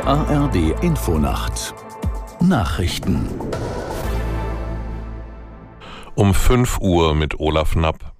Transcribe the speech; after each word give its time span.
ARD 0.00 0.82
Infonacht 0.82 1.74
Nachrichten 2.40 3.28
um 6.14 6.32
5 6.32 6.78
Uhr 6.80 7.14
mit 7.14 7.38
Olaf 7.40 7.72
Knapp. 7.72 8.12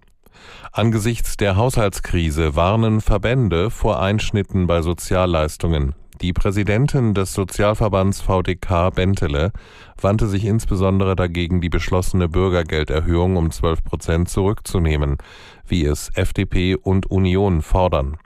Angesichts 0.72 1.36
der 1.36 1.56
Haushaltskrise 1.56 2.56
warnen 2.56 3.00
Verbände 3.00 3.70
vor 3.70 4.00
Einschnitten 4.00 4.66
bei 4.66 4.82
Sozialleistungen. 4.82 5.94
Die 6.20 6.32
Präsidentin 6.32 7.14
des 7.14 7.32
Sozialverbands 7.32 8.20
VDK 8.20 8.90
Bentele 8.94 9.52
wandte 10.00 10.26
sich 10.26 10.44
insbesondere 10.44 11.16
dagegen, 11.16 11.60
die 11.60 11.70
beschlossene 11.70 12.28
Bürgergelderhöhung 12.28 13.36
um 13.36 13.50
12 13.50 13.84
Prozent 13.84 14.28
zurückzunehmen, 14.28 15.18
wie 15.66 15.84
es 15.84 16.10
FDP 16.14 16.76
und 16.76 17.06
Union 17.10 17.62
fordern. 17.62 18.16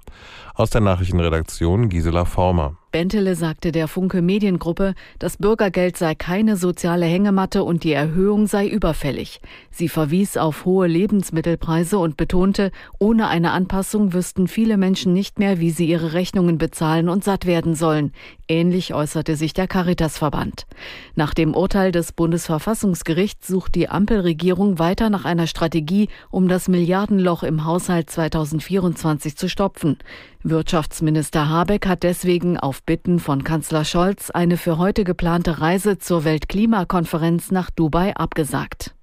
Aus 0.54 0.70
der 0.70 0.80
Nachrichtenredaktion 0.80 1.88
Gisela 1.88 2.24
Former. 2.24 2.77
Bentele 2.90 3.34
sagte 3.34 3.70
der 3.70 3.86
Funke 3.86 4.22
Mediengruppe, 4.22 4.94
das 5.18 5.36
Bürgergeld 5.36 5.98
sei 5.98 6.14
keine 6.14 6.56
soziale 6.56 7.04
Hängematte 7.04 7.62
und 7.62 7.84
die 7.84 7.92
Erhöhung 7.92 8.46
sei 8.46 8.66
überfällig. 8.66 9.42
Sie 9.70 9.90
verwies 9.90 10.38
auf 10.38 10.64
hohe 10.64 10.86
Lebensmittelpreise 10.86 11.98
und 11.98 12.16
betonte, 12.16 12.70
ohne 12.98 13.28
eine 13.28 13.50
Anpassung 13.50 14.14
wüssten 14.14 14.48
viele 14.48 14.78
Menschen 14.78 15.12
nicht 15.12 15.38
mehr, 15.38 15.60
wie 15.60 15.70
sie 15.70 15.86
ihre 15.86 16.14
Rechnungen 16.14 16.56
bezahlen 16.56 17.10
und 17.10 17.24
satt 17.24 17.44
werden 17.44 17.74
sollen. 17.74 18.12
Ähnlich 18.48 18.94
äußerte 18.94 19.36
sich 19.36 19.52
der 19.52 19.68
Caritasverband. 19.68 20.66
Nach 21.14 21.34
dem 21.34 21.54
Urteil 21.54 21.92
des 21.92 22.12
Bundesverfassungsgerichts 22.12 23.46
sucht 23.46 23.74
die 23.74 23.90
Ampelregierung 23.90 24.78
weiter 24.78 25.10
nach 25.10 25.26
einer 25.26 25.46
Strategie, 25.46 26.08
um 26.30 26.48
das 26.48 26.68
Milliardenloch 26.68 27.42
im 27.42 27.66
Haushalt 27.66 28.08
2024 28.08 29.36
zu 29.36 29.50
stopfen. 29.50 29.98
Wirtschaftsminister 30.42 31.48
Habeck 31.48 31.86
hat 31.86 32.04
deswegen 32.04 32.56
auf 32.56 32.77
Bitten 32.80 33.18
von 33.18 33.44
Kanzler 33.44 33.84
Scholz 33.84 34.30
eine 34.30 34.56
für 34.56 34.78
heute 34.78 35.04
geplante 35.04 35.60
Reise 35.60 35.98
zur 35.98 36.24
Weltklimakonferenz 36.24 37.50
nach 37.50 37.70
Dubai 37.70 38.14
abgesagt. 38.14 38.94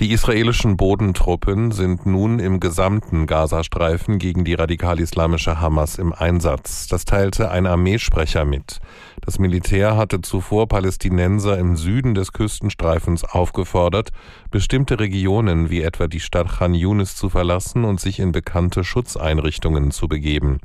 Die 0.00 0.10
israelischen 0.10 0.76
Bodentruppen 0.76 1.70
sind 1.70 2.06
nun 2.06 2.38
im 2.38 2.58
gesamten 2.58 3.26
Gazastreifen 3.26 4.18
gegen 4.18 4.44
die 4.44 4.54
radikal-islamische 4.54 5.60
Hamas 5.60 5.98
im 5.98 6.12
Einsatz. 6.12 6.88
Das 6.88 7.04
teilte 7.04 7.50
ein 7.50 7.66
Armeesprecher 7.66 8.44
mit. 8.44 8.78
Das 9.20 9.38
Militär 9.38 9.96
hatte 9.96 10.22
zuvor 10.22 10.66
Palästinenser 10.66 11.58
im 11.58 11.76
Süden 11.76 12.14
des 12.14 12.32
Küstenstreifens 12.32 13.24
aufgefordert, 13.24 14.10
bestimmte 14.50 14.98
Regionen 14.98 15.70
wie 15.70 15.82
etwa 15.82 16.08
die 16.08 16.20
Stadt 16.20 16.48
Khan 16.58 16.74
Yunis 16.74 17.14
zu 17.14 17.28
verlassen 17.28 17.84
und 17.84 18.00
sich 18.00 18.18
in 18.18 18.32
bekannte 18.32 18.84
Schutzeinrichtungen 18.84 19.90
zu 19.90 20.08
begeben. 20.08 20.58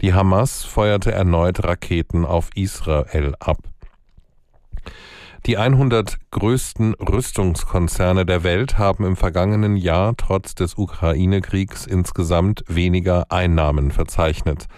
Die 0.00 0.12
Hamas 0.12 0.64
feuerte 0.64 1.12
erneut 1.12 1.64
Raketen 1.64 2.24
auf 2.24 2.50
Israel 2.54 3.34
ab. 3.38 3.58
Die 5.46 5.58
100 5.58 6.16
größten 6.30 6.94
Rüstungskonzerne 6.94 8.24
der 8.24 8.44
Welt 8.44 8.78
haben 8.78 9.04
im 9.04 9.14
vergangenen 9.14 9.76
Jahr 9.76 10.14
trotz 10.16 10.54
des 10.54 10.78
Ukraine-Kriegs 10.78 11.84
insgesamt 11.84 12.64
weniger 12.66 13.30
Einnahmen 13.30 13.90
verzeichnet. 13.90 14.68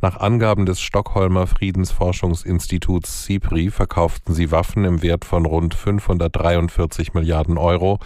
Nach 0.00 0.18
Angaben 0.18 0.66
des 0.66 0.80
Stockholmer 0.80 1.46
Friedensforschungsinstituts 1.46 3.22
CIPRI 3.22 3.70
verkauften 3.70 4.34
sie 4.34 4.50
Waffen 4.50 4.84
im 4.84 5.00
Wert 5.00 5.24
von 5.24 5.46
rund 5.46 5.74
543 5.74 7.14
Milliarden 7.14 7.56
Euro 7.56 8.00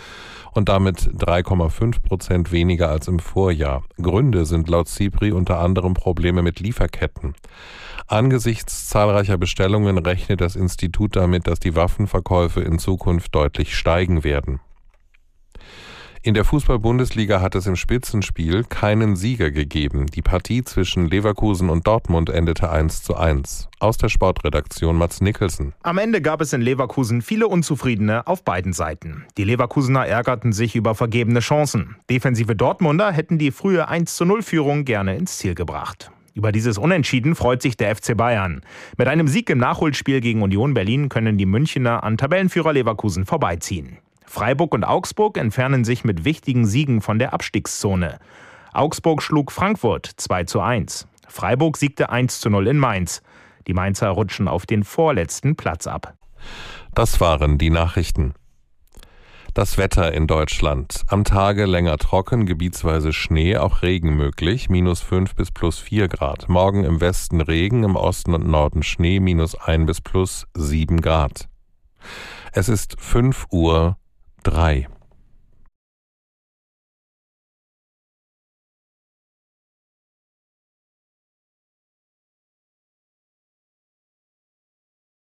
und 0.53 0.69
damit 0.69 0.99
3,5 0.99 2.03
Prozent 2.03 2.53
weniger 2.53 2.91
als 2.91 3.09
im 3.09 3.19
Vorjahr. 3.19 3.83
Gründe 3.97 4.45
sind 4.45 4.69
laut 4.69 4.89
CIPRI 4.89 5.33
unter 5.33 5.59
anderem 5.59 5.95
Probleme 5.95 6.43
mit 6.43 6.61
Lieferketten. 6.61 7.35
Angesichts 8.11 8.89
zahlreicher 8.89 9.39
Bestellungen 9.39 9.97
rechnet 9.97 10.41
das 10.41 10.57
Institut 10.57 11.15
damit, 11.15 11.47
dass 11.47 11.61
die 11.61 11.77
Waffenverkäufe 12.11 12.61
in 12.61 12.79
Zukunft 12.79 13.35
deutlich 13.35 13.77
steigen 13.77 14.25
werden. 14.25 14.61
In 16.23 16.35
der 16.35 16.45
Fußball-Bundesliga 16.45 17.41
hat 17.41 17.55
es 17.55 17.67
im 17.67 17.77
Spitzenspiel 17.77 18.65
keinen 18.65 19.17
Sieger 19.17 19.51
gegeben. 19.51 20.05
Die 20.07 20.21
Partie 20.21 20.63
zwischen 20.63 21.09
Leverkusen 21.09 21.71
und 21.71 21.87
Dortmund 21.87 22.29
endete 22.29 22.69
1 22.69 23.03
zu 23.05 23.17
1. 23.17 23.71
Aus 23.79 23.97
der 23.97 24.11
Sportredaktion 24.11 24.99
Mats 24.99 25.23
Nicholson. 25.23 25.73
Am 25.83 25.97
Ende 25.97 26.21
gab 26.21 26.43
es 26.43 26.53
in 26.53 26.61
Leverkusen 26.61 27.23
viele 27.23 27.49
Unzufriedene 27.49 28.27
auf 28.27 28.45
beiden 28.45 28.75
Seiten. 28.75 29.25
Die 29.39 29.45
Leverkusener 29.45 30.07
ärgerten 30.07 30.53
sich 30.53 30.77
über 30.77 30.95
vergebene 30.95 31.41
Chancen. 31.41 31.97
Defensive 32.11 32.55
Dortmunder 32.55 33.13
hätten 33.13 33.39
die 33.39 33.51
frühe 33.51 33.89
1 33.89 34.15
zu 34.15 34.27
0 34.27 34.43
Führung 34.43 34.85
gerne 34.85 35.17
ins 35.17 35.39
Ziel 35.39 35.55
gebracht. 35.55 36.11
Über 36.35 36.53
dieses 36.53 36.79
Unentschieden 36.79 37.35
freut 37.35 37.63
sich 37.63 37.77
der 37.77 37.95
FC 37.95 38.17
Bayern. 38.17 38.63
Mit 38.97 39.09
einem 39.09 39.29
Sieg 39.29 39.51
im 39.51 39.59
Nachholspiel 39.59 40.21
gegen 40.21 40.43
Union 40.43 40.75
Berlin 40.75 41.09
können 41.09 41.39
die 41.39 41.47
Münchner 41.47 42.05
an 42.05 42.17
Tabellenführer 42.17 42.73
Leverkusen 42.73 43.27
vorbeiziehen. 43.27 43.99
Freiburg 44.27 44.75
und 44.75 44.85
Augsburg 44.85 45.37
entfernen 45.39 45.85
sich 45.85 46.05
mit 46.05 46.25
wichtigen 46.25 46.67
Siegen 46.67 47.01
von 47.01 47.19
der 47.19 47.33
Abstiegszone. 47.33 48.19
Augsburg 48.73 49.23
schlug 49.23 49.51
Frankfurt 49.51 50.09
2 50.17 50.45
zu 50.45 50.61
1. 50.61 51.09
Freiburg 51.27 51.77
siegte 51.77 52.11
1 52.11 52.41
zu 52.41 52.49
0 52.49 52.69
in 52.69 52.79
Mainz. 52.79 53.23
Die 53.67 53.75
Mainzer 53.75 54.09
rutschen 54.09 54.47
auf 54.47 54.67
den 54.67 54.85
vorletzten 54.85 55.57
Platz 55.57 55.87
ab. 55.87 56.15
Das 56.95 57.21
waren 57.21 57.59
die 57.59 57.71
Nachrichten. 57.71 58.35
Das 59.55 59.79
Wetter 59.79 60.13
in 60.13 60.29
Deutschland. 60.29 61.03
Am 61.09 61.25
Tage 61.25 61.67
länger 61.67 61.97
trocken, 61.99 62.47
gebietsweise 62.47 63.13
Schnee, 63.13 63.57
auch 63.57 63.83
Regen 63.83 64.15
möglich, 64.15 64.71
minus 64.71 65.01
5 65.01 65.35
bis 65.35 65.51
plus 65.51 65.81
4 65.81 66.07
Grad. 66.07 66.49
Morgen 66.49 66.85
im 66.85 67.01
Westen 67.01 67.41
Regen, 67.41 67.83
im 67.83 67.97
Osten 67.97 68.33
und 68.33 68.47
Norden 68.47 68.85
Schnee, 68.85 69.19
minus 69.19 69.57
1 69.57 69.87
bis 69.87 70.01
plus 70.01 70.47
7 70.55 71.01
Grad. 71.01 71.49
Es 72.53 72.69
ist 72.69 72.95
5 73.01 73.47
Uhr 73.51 73.97
3. 74.45 74.87